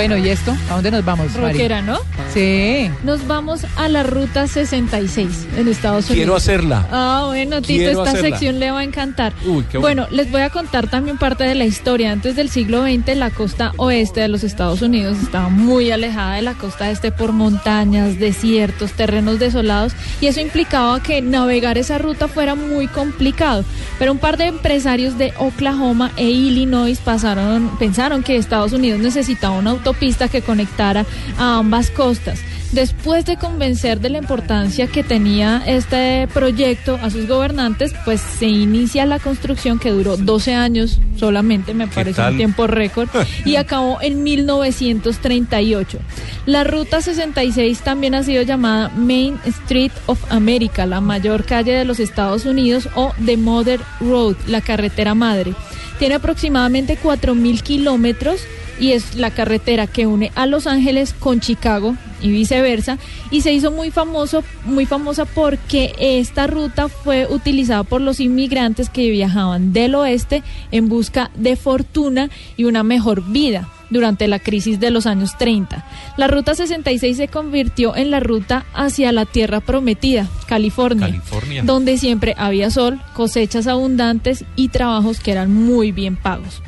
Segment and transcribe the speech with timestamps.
[0.00, 0.56] Bueno, ¿y esto?
[0.70, 1.34] ¿A dónde nos vamos?
[1.34, 1.98] Rockera, ¿no?
[2.32, 2.90] Sí.
[3.04, 6.16] Nos vamos a la ruta 66 en Estados Unidos.
[6.16, 6.88] Quiero hacerla.
[6.90, 8.28] Ah, bueno, Tito, Quiero esta hacerla.
[8.30, 9.34] sección le va a encantar.
[9.44, 10.04] Uy, qué bueno.
[10.04, 12.12] bueno, les voy a contar también parte de la historia.
[12.12, 16.42] Antes del siglo XX, la costa oeste de los Estados Unidos estaba muy alejada de
[16.42, 22.26] la costa este por montañas, desiertos, terrenos desolados, y eso implicaba que navegar esa ruta
[22.26, 23.66] fuera muy complicado.
[24.00, 29.58] Pero un par de empresarios de Oklahoma e Illinois pasaron, pensaron que Estados Unidos necesitaba
[29.58, 31.04] una autopista que conectara
[31.36, 32.40] a ambas costas.
[32.72, 38.46] Después de convencer de la importancia que tenía este proyecto a sus gobernantes, pues se
[38.46, 43.08] inicia la construcción que duró 12 años solamente, me parece un tiempo récord,
[43.44, 45.98] y acabó en 1938.
[46.46, 51.84] La Ruta 66 también ha sido llamada Main Street of America, la mayor calle de
[51.84, 55.54] los Estados Unidos, o The Mother Road, la carretera madre.
[55.98, 58.40] Tiene aproximadamente 4.000 kilómetros
[58.78, 62.98] y es la carretera que une a Los Ángeles con Chicago y viceversa
[63.30, 68.88] y se hizo muy famoso muy famosa porque esta ruta fue utilizada por los inmigrantes
[68.88, 74.80] que viajaban del oeste en busca de fortuna y una mejor vida durante la crisis
[74.80, 75.84] de los años 30.
[76.16, 81.62] La ruta 66 se convirtió en la ruta hacia la tierra prometida, California, California.
[81.64, 86.62] donde siempre había sol, cosechas abundantes y trabajos que eran muy bien pagos.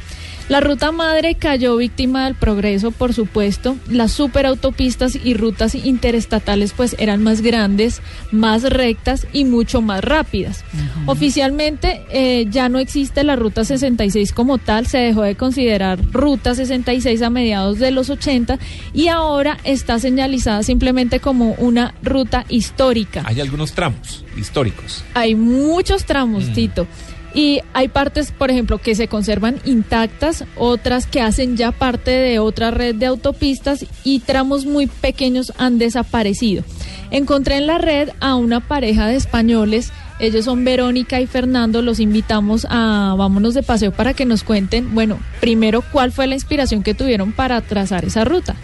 [0.53, 3.75] La ruta madre cayó víctima del progreso, por supuesto.
[3.89, 8.03] Las superautopistas y rutas interestatales pues eran más grandes,
[8.33, 10.63] más rectas y mucho más rápidas.
[11.07, 16.55] Oficialmente eh, ya no existe la ruta 66 como tal, se dejó de considerar ruta
[16.55, 18.59] 66 a mediados de los 80
[18.93, 23.23] y ahora está señalizada simplemente como una ruta histórica.
[23.25, 25.03] Hay algunos tramos históricos.
[25.15, 26.87] Hay muchos tramos, Tito.
[27.34, 32.38] Y hay partes, por ejemplo, que se conservan intactas, otras que hacen ya parte de
[32.38, 36.62] otra red de autopistas y tramos muy pequeños han desaparecido.
[37.10, 42.00] Encontré en la red a una pareja de españoles, ellos son Verónica y Fernando, los
[42.00, 46.82] invitamos a Vámonos de Paseo para que nos cuenten, bueno, primero cuál fue la inspiración
[46.82, 48.54] que tuvieron para trazar esa ruta.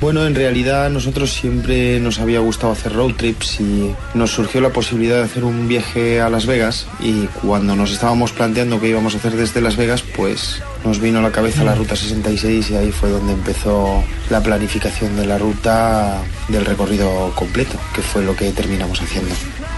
[0.00, 4.70] Bueno, en realidad nosotros siempre nos había gustado hacer road trips y nos surgió la
[4.70, 9.14] posibilidad de hacer un viaje a Las Vegas y cuando nos estábamos planteando qué íbamos
[9.14, 12.76] a hacer desde Las Vegas, pues nos vino a la cabeza la Ruta 66 y
[12.76, 18.34] ahí fue donde empezó la planificación de la ruta del recorrido completo, que fue lo
[18.34, 19.34] que terminamos haciendo.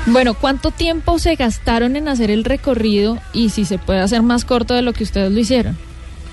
[0.07, 4.45] Bueno, ¿cuánto tiempo se gastaron en hacer el recorrido y si se puede hacer más
[4.45, 5.77] corto de lo que ustedes lo hicieron?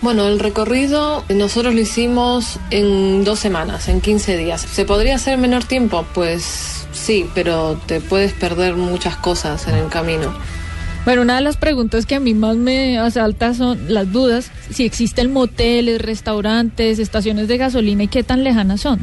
[0.02, 4.62] Bueno, el recorrido nosotros lo hicimos en dos semanas, en 15 días.
[4.62, 6.06] ¿Se podría hacer en menor tiempo?
[6.14, 10.34] Pues sí, pero te puedes perder muchas cosas en el camino.
[11.04, 14.86] Bueno, una de las preguntas que a mí más me asalta son las dudas, si
[14.86, 19.00] existen moteles, restaurantes, estaciones de gasolina y qué tan lejanas son.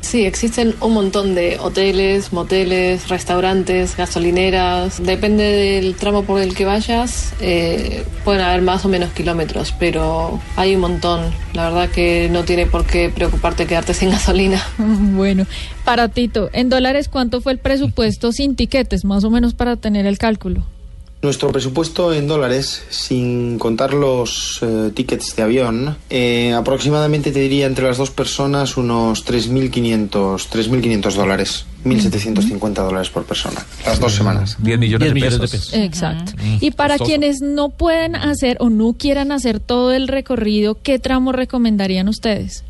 [0.00, 5.02] Sí, existen un montón de hoteles, moteles, restaurantes, gasolineras.
[5.02, 10.40] Depende del tramo por el que vayas, eh, pueden haber más o menos kilómetros, pero
[10.56, 11.32] hay un montón.
[11.52, 14.62] La verdad que no tiene por qué preocuparte quedarte sin gasolina.
[15.20, 15.46] Bueno,
[15.84, 20.06] para Tito, en dólares, ¿cuánto fue el presupuesto sin tiquetes, más o menos para tener
[20.06, 20.64] el cálculo?
[21.22, 27.66] Nuestro presupuesto en dólares, sin contar los eh, tickets de avión, eh, aproximadamente te diría
[27.66, 34.56] entre las dos personas unos 3.500 3.500 dólares, 1.750 dólares por persona, las dos semanas.
[34.60, 35.70] 10 millones, 10 de, millones de pesos.
[35.70, 35.74] pesos.
[35.84, 36.32] Exacto.
[36.42, 37.08] Mm, Y para costoso.
[37.10, 42.64] quienes no pueden hacer o no quieran hacer todo el recorrido, ¿qué tramo recomendarían ustedes?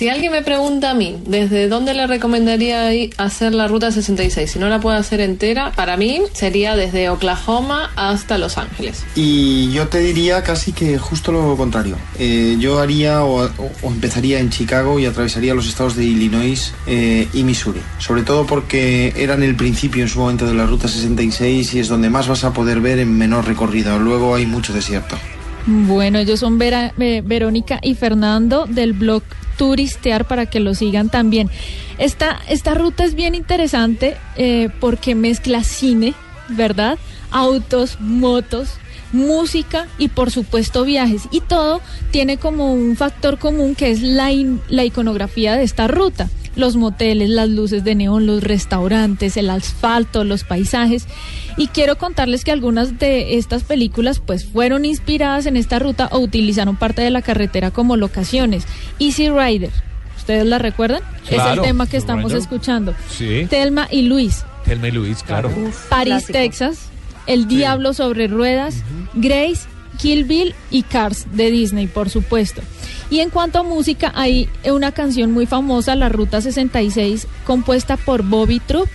[0.00, 2.88] Si alguien me pregunta a mí, ¿desde dónde le recomendaría
[3.18, 4.50] hacer la ruta 66?
[4.50, 9.04] Si no la puedo hacer entera, para mí sería desde Oklahoma hasta Los Ángeles.
[9.14, 11.98] Y yo te diría casi que justo lo contrario.
[12.18, 13.50] Eh, yo haría o, o-
[13.82, 17.82] o empezaría en Chicago y atravesaría los estados de Illinois eh, y Missouri.
[17.98, 21.88] Sobre todo porque eran el principio en su momento de la Ruta 66 y es
[21.88, 23.98] donde más vas a poder ver en menor recorrido.
[23.98, 25.18] Luego hay mucho desierto.
[25.66, 29.22] Bueno, ellos son Vera- eh, Verónica y Fernando del blog
[29.60, 31.50] turistear para que lo sigan también.
[31.98, 36.14] Esta, esta ruta es bien interesante eh, porque mezcla cine,
[36.48, 36.96] ¿verdad?
[37.30, 38.70] Autos, motos,
[39.12, 41.24] música y por supuesto viajes.
[41.30, 44.30] Y todo tiene como un factor común que es la,
[44.70, 46.30] la iconografía de esta ruta.
[46.60, 51.06] Los moteles, las luces de neón, los restaurantes, el asfalto, los paisajes.
[51.56, 56.18] Y quiero contarles que algunas de estas películas pues fueron inspiradas en esta ruta o
[56.18, 58.64] utilizaron parte de la carretera como locaciones.
[58.98, 59.70] Easy Rider,
[60.18, 61.02] ¿ustedes la recuerdan?
[61.24, 62.38] es el Claro, tema que estamos Rider.
[62.42, 62.94] escuchando.
[63.10, 63.46] Sí.
[63.48, 65.48] Telma y Luis, Telma y Luis, claro.
[65.88, 66.32] París, clásico.
[66.34, 66.78] Texas,
[67.26, 68.82] El Diablo sobre Ruedas,
[69.14, 69.60] Grace,
[70.00, 72.62] Kill Bill y Cars de Disney, por supuesto.
[73.10, 78.22] Y en cuanto a música, hay una canción muy famosa, La Ruta 66, compuesta por
[78.22, 78.88] Bobby Troop.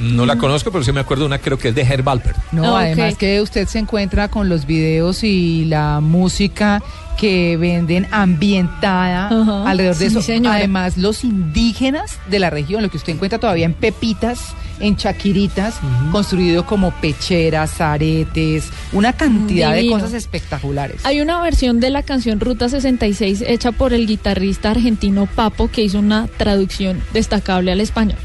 [0.00, 2.36] No la conozco, pero sí me acuerdo una, creo que es de Herb Alpert.
[2.52, 6.82] No, Ah, además que usted se encuentra con los videos y la música
[7.18, 9.28] que venden ambientada
[9.66, 10.20] alrededor de sí, eso.
[10.22, 10.56] señora.
[10.56, 15.80] Además, los indígenas de la región, lo que usted encuentra todavía en pepitas, en chaquiritas,
[16.12, 21.04] construido como pecheras, aretes, una cantidad de cosas espectaculares.
[21.04, 25.82] Hay una versión de la canción Ruta 66 hecha por el guitarrista argentino Papo, que
[25.82, 28.18] hizo una traducción destacable al español.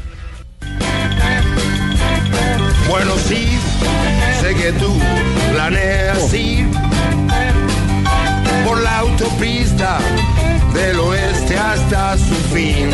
[2.88, 3.46] Bueno, sí,
[4.40, 4.92] sé que tú
[5.52, 6.66] planeas ir
[8.66, 9.98] por la autopista
[10.74, 12.90] del oeste hasta su fin.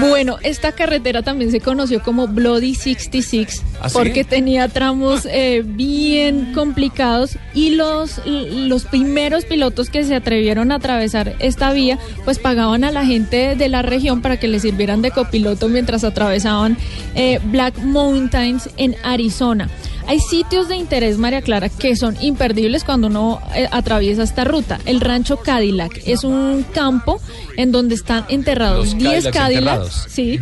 [0.00, 3.94] Bueno, esta carretera también se conoció como Bloody 66 ¿Ah, sí?
[3.96, 10.76] porque tenía tramos eh, bien complicados y los, los primeros pilotos que se atrevieron a
[10.76, 15.02] atravesar esta vía pues pagaban a la gente de la región para que les sirvieran
[15.02, 16.76] de copiloto mientras atravesaban
[17.14, 19.68] eh, Black Mountains en Arizona.
[20.06, 24.80] Hay sitios de interés, María Clara, que son imperdibles cuando uno eh, atraviesa esta ruta.
[24.86, 27.20] El rancho Cadillac es un campo
[27.56, 30.40] en donde están enterrados Los 10 Cadillacs sí,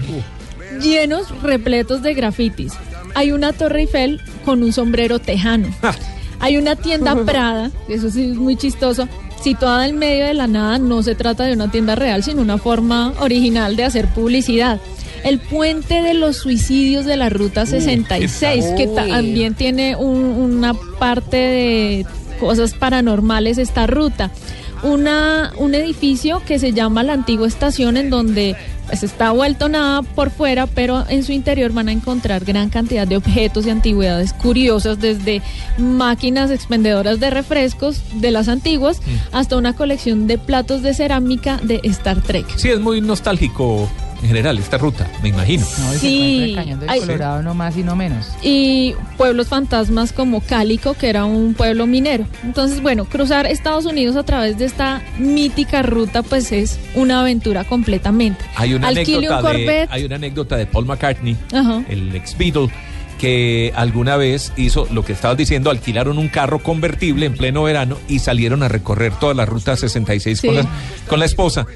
[0.80, 2.72] llenos, repletos de grafitis.
[3.14, 5.68] Hay una Torre Eiffel con un sombrero tejano.
[6.40, 9.08] Hay una tienda Prada, eso sí es muy chistoso,
[9.42, 10.78] situada en medio de la nada.
[10.78, 14.80] No se trata de una tienda real, sino una forma original de hacer publicidad.
[15.28, 21.36] El puente de los suicidios de la Ruta 66, que también tiene un- una parte
[21.36, 22.06] de
[22.40, 24.30] cosas paranormales esta ruta.
[24.82, 28.54] Una, un edificio que se llama la antigua estación en donde
[28.86, 33.06] pues está vuelto nada por fuera, pero en su interior van a encontrar gran cantidad
[33.06, 35.42] de objetos y antigüedades curiosas, desde
[35.76, 39.02] máquinas expendedoras de refrescos de las antiguas
[39.32, 42.46] hasta una colección de platos de cerámica de Star Trek.
[42.56, 43.90] Sí, es muy nostálgico
[44.22, 45.64] en general esta ruta, me imagino.
[45.78, 47.00] No, Sí, el cañón del ay.
[47.00, 48.26] Colorado no más y no menos.
[48.42, 52.26] y pueblos fantasmas como Cálico, que era un pueblo minero.
[52.42, 57.64] Entonces, bueno, cruzar Estados Unidos a través de esta mítica ruta, pues es una aventura
[57.64, 58.44] completamente.
[58.56, 59.88] Hay una, Alquile un anécdota de, Corvette.
[59.92, 61.82] hay una anécdota de Paul McCartney, Ajá.
[61.88, 62.68] el ex Beatle,
[63.18, 67.98] que alguna vez hizo lo que estabas diciendo, alquilaron un carro convertible en pleno verano
[68.08, 70.56] y salieron a recorrer toda la ruta 66 con, Sí.
[70.56, 70.66] la,
[71.08, 71.66] con la esposa.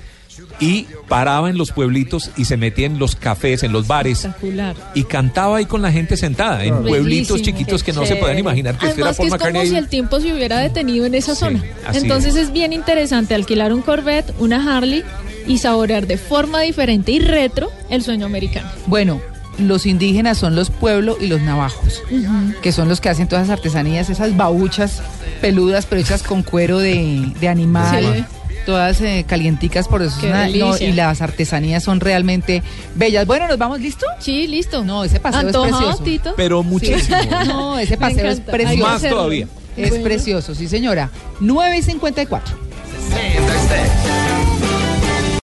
[0.61, 4.19] Y paraba en los pueblitos y se metía en los cafés, en los bares.
[4.25, 4.77] Espectacular.
[4.95, 8.37] Y cantaba ahí con la gente sentada, en pueblitos Bellísimo, chiquitos que no se pueden
[8.37, 8.41] chévere.
[8.41, 11.41] imaginar que Además que es como si el tiempo se hubiera detenido en esa Sí,
[11.41, 11.63] zona.
[11.93, 12.45] Entonces es.
[12.49, 12.53] es.
[12.53, 15.03] bien interesante alquilar un Corvette, una Harley
[15.47, 18.69] y saborear de forma diferente y retro el sueño americano.
[18.87, 19.21] Bueno,
[19.59, 22.03] los indígenas son los pueblos y los navajos,
[22.63, 25.03] que son los que hacen todas esas artesanías, esas babuchas
[25.41, 28.15] peludas, pero hechas con cuero de, de animal.
[28.17, 28.25] Sí.
[28.67, 32.63] Todas eh, calienticas, por eso es una- no, y las artesanías son realmente
[32.95, 33.27] bellas.
[33.27, 34.07] Bueno, ¿nos vamos listo?
[34.21, 34.85] Sí, listo.
[34.85, 36.03] No, ese paseo es ¿Antojado, precioso.
[36.05, 36.35] Tito?
[36.37, 37.17] Pero muchísimo.
[37.47, 38.89] No, ese paseo es precioso.
[38.89, 39.47] Más todavía.
[39.77, 40.05] Es Bueno.
[40.05, 41.11] precioso, sí señora.
[41.41, 42.55] 9 y 54.
[43.09, 44.02] 66.